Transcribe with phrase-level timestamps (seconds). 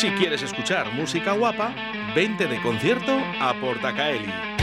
[0.00, 1.74] Si quieres escuchar música guapa,
[2.14, 4.59] vente de concierto a Portacaeli.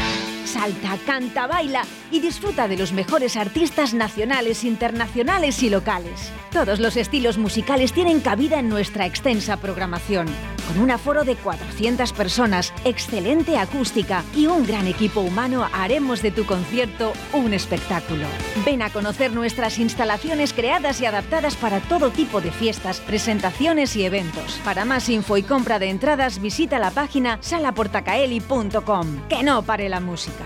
[0.47, 6.31] Salta, canta, baila y disfruta de los mejores artistas nacionales, internacionales y locales.
[6.51, 10.27] Todos los estilos musicales tienen cabida en nuestra extensa programación.
[10.67, 16.31] Con un aforo de 400 personas, excelente acústica y un gran equipo humano, haremos de
[16.31, 18.25] tu concierto un espectáculo.
[18.65, 24.05] Ven a conocer nuestras instalaciones creadas y adaptadas para todo tipo de fiestas, presentaciones y
[24.05, 24.59] eventos.
[24.65, 29.27] Para más info y compra de entradas, visita la página salaportacaeli.com.
[29.29, 30.36] Que no pare la música.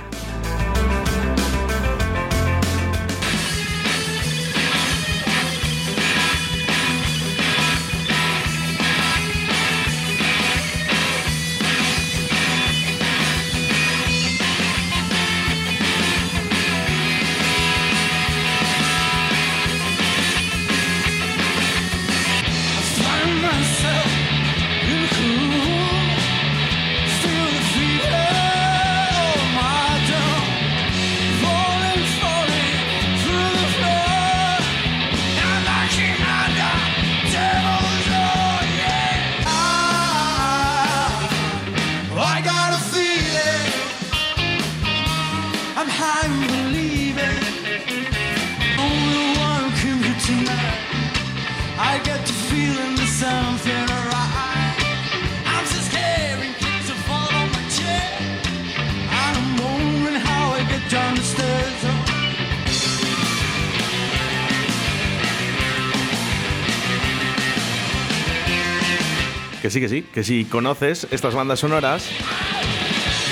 [69.62, 72.10] Que sí, que sí, que si conoces estas bandas sonoras,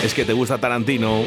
[0.04, 1.24] es que te gusta Tarantino.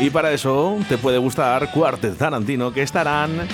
[0.00, 3.46] Y para eso te puede gustar Cuartet Tarantino, que estarán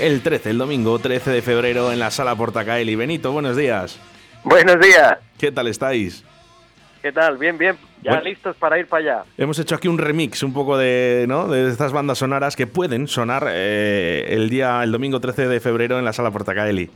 [0.00, 2.96] el 13, el domingo 13 de febrero en la sala Portacaeli.
[2.96, 3.98] Benito, buenos días.
[4.42, 5.18] Buenos días.
[5.38, 6.24] ¿Qué tal estáis?
[7.02, 7.36] ¿Qué tal?
[7.36, 7.76] Bien, bien.
[8.00, 9.24] Ya listos para ir para allá.
[9.36, 11.48] Hemos hecho aquí un remix un poco de, ¿no?
[11.48, 15.98] de estas bandas sonoras que pueden sonar eh, el día, el domingo 13 de febrero
[15.98, 16.88] en la sala Portacaeli.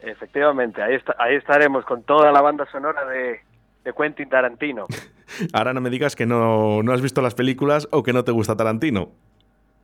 [0.00, 3.40] Efectivamente, ahí, ahí estaremos con toda la banda sonora de,
[3.84, 4.86] de Quentin Tarantino.
[5.52, 8.32] Ahora no me digas que no, no has visto las películas o que no te
[8.32, 9.10] gusta Tarantino.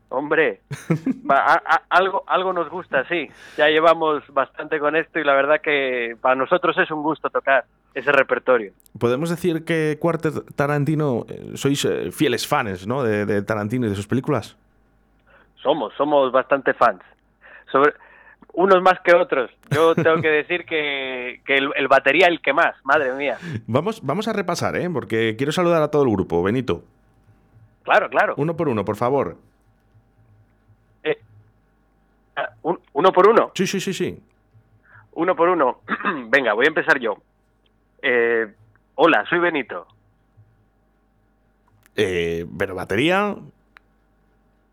[0.08, 0.62] Hombre,
[1.90, 3.28] algo, algo nos gusta, sí.
[3.58, 7.66] Ya llevamos bastante con esto y la verdad que para nosotros es un gusto tocar
[7.94, 8.72] ese repertorio.
[8.98, 13.02] Podemos decir que Cuartet Tarantino eh, sois eh, fieles fans, ¿no?
[13.02, 14.56] De, Tarantino y de sus películas.
[15.62, 17.02] Somos, somos bastante fans.
[17.70, 17.94] Sobre,
[18.52, 19.50] unos más que otros.
[19.70, 23.38] Yo tengo que decir que, el, el, batería el que más, madre mía.
[23.66, 24.88] Vamos, vamos a repasar, ¿eh?
[24.90, 26.42] Porque quiero saludar a todo el grupo.
[26.42, 26.82] Benito.
[27.84, 28.34] Claro, claro.
[28.36, 29.36] Uno por uno, por favor.
[32.92, 33.52] ¿Uno por uno?
[33.54, 34.18] Sí, sí, sí, sí.
[35.12, 35.80] Uno por uno.
[36.28, 37.16] Venga, voy a empezar yo.
[38.02, 38.46] Eh,
[38.94, 39.86] hola, soy Benito.
[41.96, 43.34] Eh, ¿Pero batería?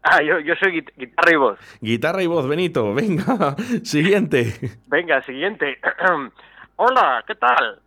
[0.04, 1.60] Ah, yo, yo soy guitarra y voz.
[1.82, 2.94] Guitarra y voz, Benito.
[2.94, 4.54] Venga, siguiente.
[4.88, 5.80] Venga, siguiente.
[6.76, 7.80] hola, ¿qué tal?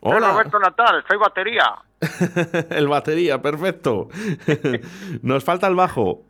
[0.00, 0.20] Hola.
[0.20, 1.74] Soy Roberto Natal, soy batería.
[2.70, 4.08] el batería, perfecto.
[5.22, 6.22] Nos falta el bajo.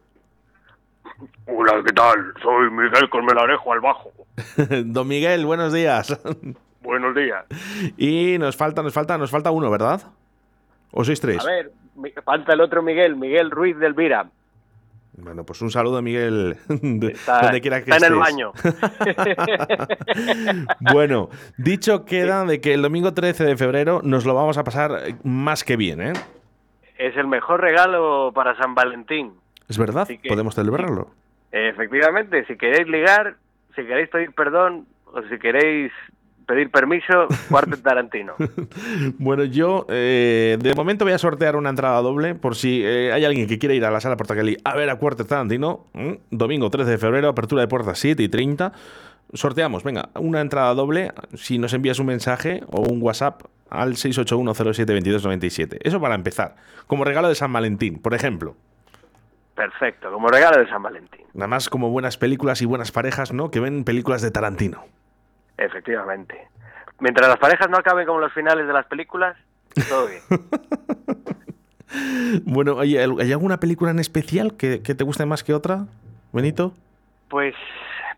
[1.46, 2.34] Hola, ¿qué tal?
[2.42, 4.10] Soy Miguel Colmelarejo al bajo.
[4.84, 6.18] Don Miguel, buenos días.
[6.86, 7.44] Buenos días.
[7.98, 10.02] Y nos falta, nos falta, nos falta uno, ¿verdad?
[10.92, 11.44] ¿O sois tres?
[11.44, 11.72] A ver,
[12.24, 14.30] falta el otro Miguel, Miguel Ruiz del Vira.
[15.18, 18.52] Bueno, pues un saludo, Miguel, está, donde quiera que está en el baño.
[20.92, 25.00] bueno, dicho queda de que el domingo 13 de febrero nos lo vamos a pasar
[25.24, 26.12] más que bien, ¿eh?
[26.98, 29.32] Es el mejor regalo para San Valentín.
[29.68, 31.10] Es verdad, podemos celebrarlo.
[31.50, 33.36] Efectivamente, si queréis ligar,
[33.74, 35.92] si queréis pedir perdón o si queréis
[36.46, 38.34] pedir permiso, Cuartet Tarantino.
[39.18, 43.24] bueno, yo eh, de momento voy a sortear una entrada doble por si eh, hay
[43.24, 45.86] alguien que quiere ir a la sala Portagalí a ver a Cuartet Tarantino.
[46.30, 48.72] Domingo 13 de febrero, apertura de puertas 7 y 30.
[49.32, 55.78] Sorteamos, venga, una entrada doble si nos envías un mensaje o un WhatsApp al 681072297.
[55.82, 56.54] Eso para empezar,
[56.86, 58.54] como regalo de San Valentín, por ejemplo.
[59.56, 61.22] Perfecto, como regalo de San Valentín.
[61.34, 63.50] Nada más como buenas películas y buenas parejas, ¿no?
[63.50, 64.84] Que ven películas de Tarantino.
[65.58, 66.48] Efectivamente.
[66.98, 69.36] Mientras las parejas no acaben como los finales de las películas,
[69.88, 70.22] todo bien.
[72.44, 75.86] bueno, ¿hay, ¿hay, alguna película en especial que, te guste más que otra,
[76.32, 76.72] Benito?
[77.28, 77.54] Pues,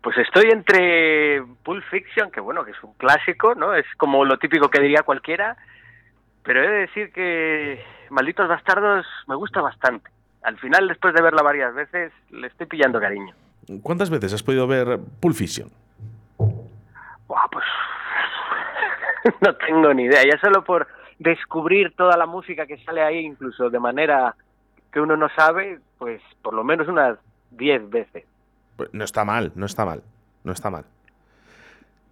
[0.01, 3.75] pues estoy entre Pulp Fiction, que bueno, que es un clásico, ¿no?
[3.75, 5.57] Es como lo típico que diría cualquiera,
[6.43, 10.09] pero he de decir que Malditos Bastardos me gusta bastante
[10.43, 13.33] al final, después de verla varias veces, le estoy pillando cariño.
[13.83, 15.69] ¿Cuántas veces has podido ver Pulp Fiction?
[17.51, 17.65] Pues,
[19.41, 20.23] no tengo ni idea.
[20.23, 20.87] Ya solo por
[21.19, 24.35] descubrir toda la música que sale ahí, incluso de manera
[24.91, 27.19] que uno no sabe, pues por lo menos unas
[27.51, 28.25] 10 veces.
[28.75, 30.01] Pues no está mal, no está mal,
[30.43, 30.85] no está mal.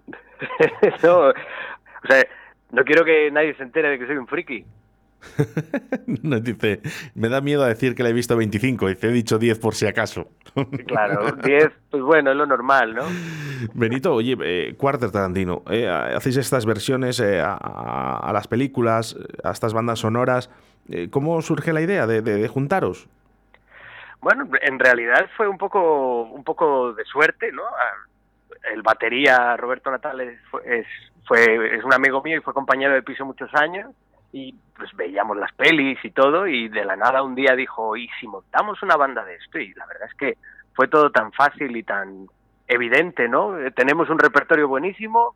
[1.04, 1.34] no,
[2.72, 4.66] no quiero que nadie se entere de que soy un friki.
[6.24, 6.82] Nos dice,
[7.16, 9.60] me da miedo a decir que le he visto 25, y te he dicho 10
[9.60, 10.30] por si acaso.
[10.86, 13.04] claro, 10, pues bueno, es lo normal, ¿no?
[13.74, 19.74] Benito, oye, eh, Quarter Tarantino, eh, hacéis estas versiones eh, a, las películas, a estas
[19.74, 20.50] bandas sonoras.
[20.90, 23.08] Eh, ¿Cómo surge la idea de, juntaros?
[24.22, 27.64] Bueno, en realidad fue un poco, un poco de suerte, ¿no?
[28.74, 30.88] El batería Roberto Natales es,
[31.26, 33.88] fue, es un amigo mío y fue compañero de piso muchos años
[34.38, 38.08] y pues veíamos las pelis y todo y de la nada un día dijo, ¿y
[38.20, 39.58] si montamos una banda de esto?
[39.60, 40.38] Y la verdad es que
[40.74, 42.28] fue todo tan fácil y tan
[42.68, 43.58] evidente, ¿no?
[43.58, 45.36] Eh, tenemos un repertorio buenísimo,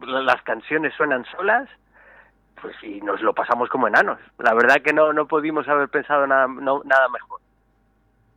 [0.00, 1.68] las canciones suenan solas,
[2.60, 4.18] pues y nos lo pasamos como enanos.
[4.38, 7.40] La verdad que no, no pudimos haber pensado nada, nada mejor.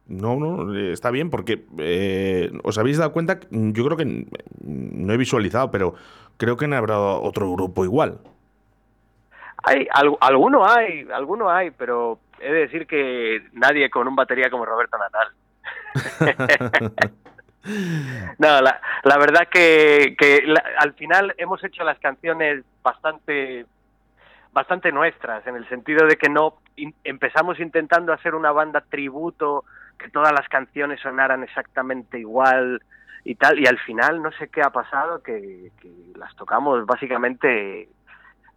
[0.07, 4.27] No, no, eh, está bien porque eh, os habéis dado cuenta, yo creo que
[4.61, 5.95] no he visualizado, pero
[6.37, 8.19] creo que no habrá otro grupo igual.
[9.63, 9.87] Hay,
[10.21, 14.97] alguno hay, alguno hay, pero he de decir que nadie con un batería como Roberto
[14.97, 15.29] Natal.
[18.37, 23.65] no, la, la verdad que, que al final hemos hecho las canciones bastante
[24.53, 26.55] bastante nuestras en el sentido de que no
[27.03, 29.65] empezamos intentando hacer una banda tributo
[29.99, 32.81] que todas las canciones sonaran exactamente igual
[33.23, 37.87] y tal y al final no sé qué ha pasado que, que las tocamos básicamente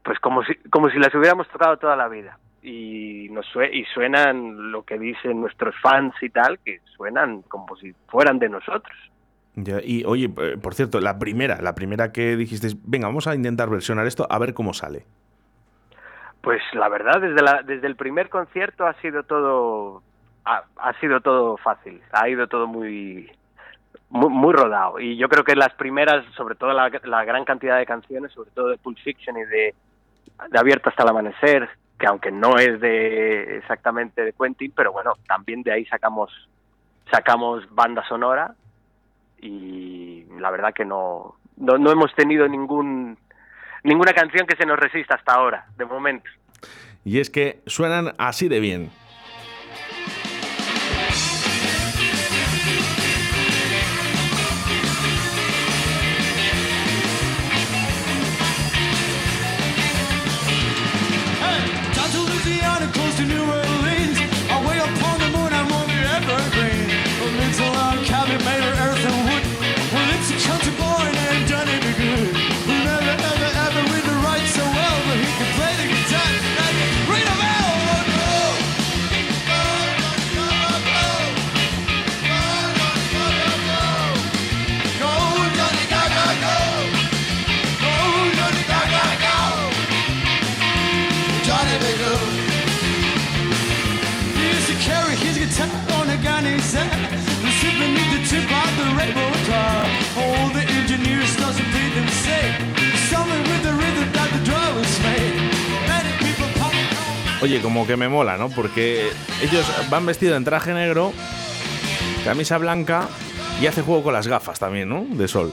[0.03, 2.39] pues como si, como si las hubiéramos tocado toda la vida.
[2.63, 7.93] Y, nos y suenan lo que dicen nuestros fans y tal, que suenan como si
[8.09, 8.97] fueran de nosotros.
[9.55, 13.35] Ya, y oye, eh, por cierto, la primera, la primera que dijiste, venga, vamos a
[13.35, 15.05] intentar versionar esto a ver cómo sale.
[16.41, 20.03] Pues la verdad, desde, la, desde el primer concierto ha sido todo
[20.45, 23.31] ha, sido todo fácil, ha ido todo muy,
[24.09, 24.99] muy, rodado.
[24.99, 28.51] Y yo creo que las primeras, sobre todo la, la gran cantidad de canciones, sobre
[28.51, 29.75] todo de Pulp Fiction y de
[30.51, 31.69] de Abierto hasta el amanecer,
[31.99, 36.31] que aunque no es de exactamente de Quentin, pero bueno, también de ahí sacamos
[37.11, 38.55] sacamos banda sonora
[39.41, 43.19] y la verdad que no, no, no hemos tenido ningún
[43.83, 46.29] ninguna canción que se nos resista hasta ahora, de momento.
[47.05, 48.91] Y es que suenan así de bien.
[107.51, 108.49] Oye, como que me mola, ¿no?
[108.49, 109.11] Porque
[109.43, 111.13] ellos van vestidos en traje negro,
[112.25, 113.09] camisa blanca
[113.61, 115.05] y hace juego con las gafas también, ¿no?
[115.05, 115.53] De sol.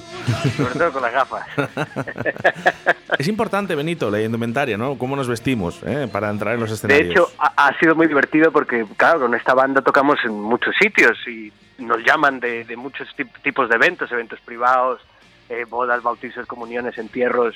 [0.56, 1.48] Sobre todo con las gafas.
[3.18, 4.96] es importante, Benito, la indumentaria, ¿no?
[5.00, 6.08] Cómo nos vestimos ¿eh?
[6.12, 7.08] para entrar en los escenarios.
[7.08, 11.18] De hecho, ha, sido muy divertido porque, claro, con esta banda tocamos en muchos sitios
[11.28, 13.08] y nos llaman de, muchos
[13.42, 15.02] tipos de eventos, eventos privados,
[15.50, 17.56] eh, bodas, bautizos, comuniones, entierros,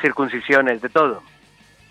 [0.00, 1.22] circuncisiones, de todo.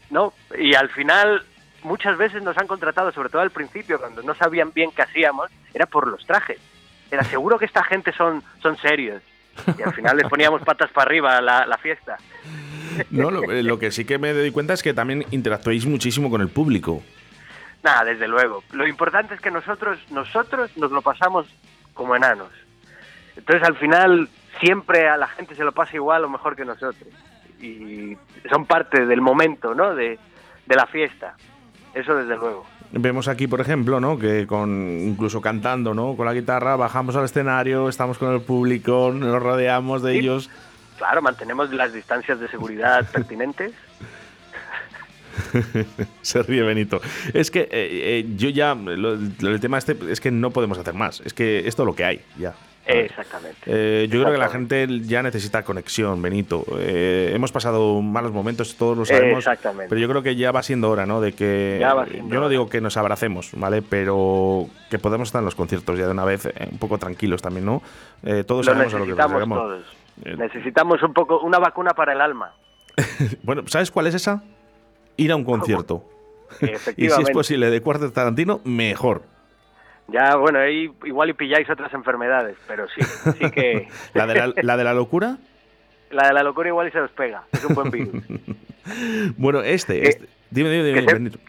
[0.09, 0.33] ¿No?
[0.57, 1.43] Y al final
[1.83, 5.49] muchas veces nos han contratado, sobre todo al principio, cuando no sabían bien qué hacíamos,
[5.73, 6.59] era por los trajes.
[7.09, 9.21] Era seguro que esta gente son, son serios.
[9.77, 12.17] Y al final les poníamos patas para arriba a la, fiesta.
[13.09, 16.49] No, lo, que sí que me doy cuenta es que también interactuáis muchísimo con el
[16.49, 17.01] público.
[17.83, 18.63] Nada, desde luego.
[18.71, 21.47] Lo importante es que nosotros, nosotros nos lo pasamos
[21.93, 22.51] como enanos.
[23.35, 24.29] Entonces al final
[24.59, 27.09] siempre a la gente se lo pasa igual o mejor que nosotros.
[27.61, 28.15] Y
[28.49, 29.95] son parte del momento, ¿no?
[29.95, 30.19] De,
[30.65, 31.35] de la fiesta.
[31.97, 32.63] Eso desde luego.
[32.91, 34.19] Vemos aquí, por ejemplo, ¿no?
[34.19, 36.15] que con incluso cantando ¿no?
[36.15, 40.49] con la guitarra, bajamos al escenario, estamos con el público, nos rodeamos de ellos.
[40.97, 43.73] Claro, mantenemos las distancias de seguridad pertinentes.
[46.21, 47.01] Se ríe Benito.
[47.33, 51.21] Es que eh, eh, yo ya, el tema este es que no podemos hacer más.
[51.25, 52.53] Es que esto es lo que hay, ya.
[52.87, 53.59] Exactamente.
[53.65, 56.65] Eh, yo creo que la gente ya necesita conexión, Benito.
[56.79, 59.39] Eh, hemos pasado malos momentos, todos lo sabemos.
[59.39, 59.89] Exactamente.
[59.89, 61.21] Pero yo creo que ya va siendo hora, ¿no?
[61.21, 61.77] De que.
[61.79, 63.81] Ya va siendo yo no digo que nos abracemos, ¿vale?
[63.81, 67.41] Pero que podemos estar en los conciertos ya de una vez, eh, un poco tranquilos
[67.41, 67.81] también, ¿no?
[68.23, 69.59] Eh, todos Lo sabemos a lo que nos dedicamos.
[69.59, 69.85] todos.
[70.23, 72.53] Eh, Necesitamos un poco una vacuna para el alma.
[73.43, 74.43] Bueno, ¿sabes cuál es esa?
[75.17, 76.03] Ir a un concierto.
[76.97, 79.23] y si es posible de Cuarto Tarantino, mejor.
[80.09, 83.01] Ya, bueno, ahí igual y pilláis otras enfermedades, pero sí,
[83.37, 85.37] sí que La de la, la de la locura.
[86.11, 87.43] la de la locura igual y se os pega.
[87.51, 88.23] Es un buen virus.
[89.35, 90.27] Bueno, este, este.
[90.49, 91.39] Dime, dime, dime, que se- Benito.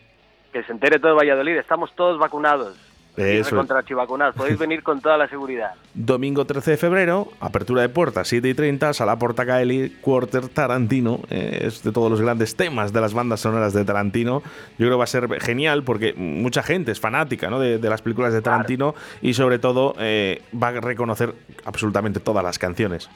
[0.53, 2.77] que se entere todo Valladolid, estamos todos vacunados.
[3.19, 4.35] Eso contra vacunados.
[4.35, 5.73] Podéis venir con toda la seguridad.
[5.95, 11.21] Domingo 13 de febrero, apertura de puertas 7 y 30, Sala Portacaeli, Quarter Tarantino.
[11.31, 14.43] eh, es de todos los grandes temas de las bandas sonoras de Tarantino.
[14.43, 17.59] Yo creo que va a ser genial porque mucha gente es fanática ¿no?
[17.59, 21.35] de, de las películas de Tarantino y sobre todo eh, va a reconocer
[21.65, 23.09] absolutamente todas las canciones.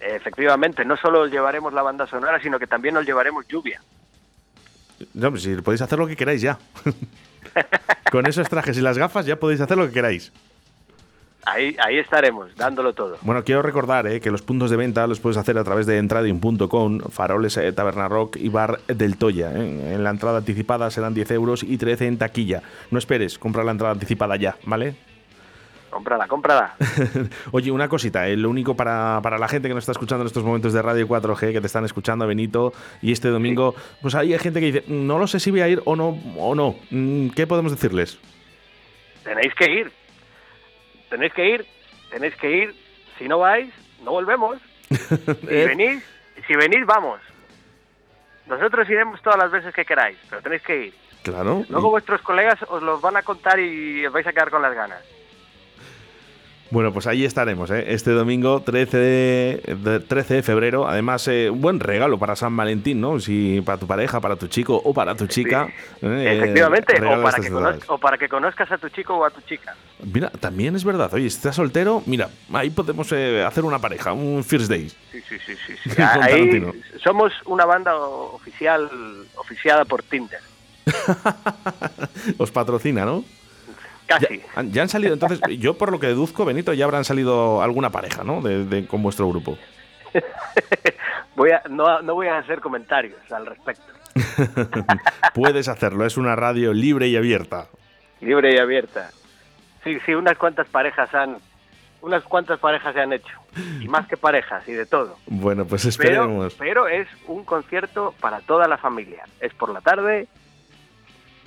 [0.00, 3.80] Efectivamente, no solo os llevaremos la banda sonora, sino que también os llevaremos lluvia.
[5.14, 6.58] No, pues si podéis hacer lo que queráis ya.
[8.10, 10.32] Con esos trajes y las gafas ya podéis hacer lo que queráis.
[11.46, 13.16] Ahí, ahí estaremos, dándolo todo.
[13.22, 15.96] Bueno, quiero recordar eh, que los puntos de venta los puedes hacer a través de
[15.96, 19.50] entradium.com, Faroles, eh, Taberna Rock y Bar del Toya.
[19.54, 19.94] eh.
[19.94, 22.62] En la entrada anticipada serán 10 euros y 13 en taquilla.
[22.90, 24.94] No esperes, compra la entrada anticipada ya, ¿vale?
[25.90, 26.74] Cómprala, cómprala.
[27.52, 30.28] Oye, una cosita, eh, lo único para, para la gente que nos está escuchando en
[30.28, 34.32] estos momentos de Radio 4G, que te están escuchando, Benito, y este domingo, pues ahí
[34.32, 36.76] hay gente que dice, no lo sé si voy a ir o no, o no.
[36.90, 38.18] Mm, ¿Qué podemos decirles?
[39.24, 39.92] Tenéis que ir.
[41.10, 41.66] Tenéis que ir.
[42.10, 42.74] Tenéis que ir.
[43.18, 43.72] Si no vais,
[44.04, 44.58] no volvemos.
[44.90, 44.96] Si
[45.48, 46.02] Eh, venís,
[46.46, 47.20] si venís, vamos.
[48.46, 50.94] Nosotros iremos todas las veces que queráis, pero tenéis que ir.
[51.22, 51.64] Claro.
[51.68, 54.74] Luego vuestros colegas os los van a contar y os vais a quedar con las
[54.74, 55.00] ganas.
[56.72, 57.84] Bueno, pues ahí estaremos, ¿eh?
[57.88, 60.86] este domingo 13 de, de- 13 de febrero.
[60.88, 63.18] Además, eh, un buen regalo para San Valentín, ¿no?
[63.18, 65.68] Si para tu pareja, para tu chico o para tu chica.
[66.00, 67.50] eh, Efectivamente, o para, que edades.
[67.52, 69.74] conozca- o para que conozcas a tu chico o a tu chica.
[70.12, 71.12] Mira, también es verdad.
[71.12, 74.88] Oye, si estás soltero, mira, ahí podemos eh, hacer una pareja, un first day.
[75.10, 75.90] Sí, sí, sí, sí.
[76.20, 76.62] Ahí
[77.02, 78.88] somos una banda oficial,
[79.34, 80.38] oficiada por Tinder.
[82.38, 83.24] Os patrocina, ¿no?
[84.18, 84.42] Casi.
[84.70, 88.24] ya han salido, entonces, yo por lo que deduzco, Benito, ya habrán salido alguna pareja,
[88.24, 88.40] ¿no?
[88.42, 89.56] De, de- con vuestro grupo.
[91.36, 93.84] Voy a, no, no voy a hacer comentarios al respecto.
[95.34, 97.68] Puedes hacerlo, es una radio libre y abierta.
[98.20, 99.10] Libre y abierta.
[99.84, 101.36] Sí, sí, unas cuantas parejas han,
[102.02, 103.32] unas cuantas parejas se han hecho.
[103.80, 105.16] Y más que parejas y de todo.
[105.26, 106.54] Bueno, pues esperemos.
[106.58, 109.22] pero es un concierto para toda la familia.
[109.40, 110.28] Es por la tarde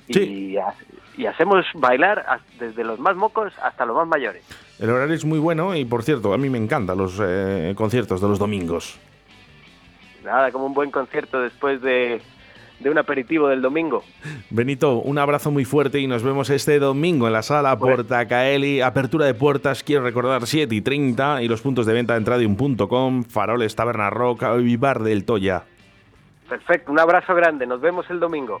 [0.08, 0.56] y, Sí.
[0.58, 0.74] ha-
[1.16, 2.24] y hacemos bailar
[2.58, 4.44] desde los más mocos hasta los más mayores.
[4.78, 8.20] El horario es muy bueno y, por cierto, a mí me encantan los eh, conciertos
[8.20, 8.98] de los domingos.
[10.24, 12.20] Nada, como un buen concierto después de,
[12.80, 14.02] de un aperitivo del domingo.
[14.50, 17.96] Benito, un abrazo muy fuerte y nos vemos este domingo en la sala Bueno.
[17.96, 18.80] Portacaeli.
[18.80, 23.24] Apertura de puertas, quiero recordar, 7 y 30 y los puntos de venta en Entradium.com,
[23.24, 25.64] Faroles, Taberna Rock y Bar del Toya.
[26.48, 27.66] Perfecto, un abrazo grande.
[27.66, 28.60] Nos vemos el domingo.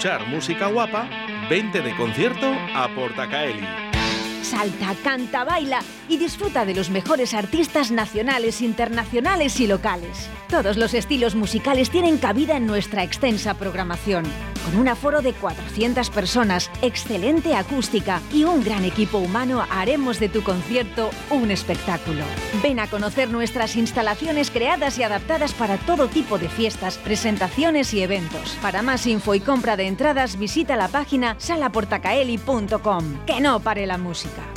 [0.00, 1.10] escuchar música guapa,
[1.50, 3.89] vente de concierto a Portacaeli.
[4.60, 10.28] Salta, canta, baila y disfruta de los mejores artistas nacionales, internacionales y locales.
[10.50, 14.24] Todos los estilos musicales tienen cabida en nuestra extensa programación.
[14.64, 20.28] Con un aforo de 400 personas, excelente acústica y un gran equipo humano haremos de
[20.28, 22.24] tu concierto un espectáculo.
[22.62, 28.02] Ven a conocer nuestras instalaciones creadas y adaptadas para todo tipo de fiestas, presentaciones y
[28.02, 28.58] eventos.
[28.60, 33.24] Para más info y compra de entradas visita la página salaportacaeli.com.
[33.24, 34.49] Que no pare la música.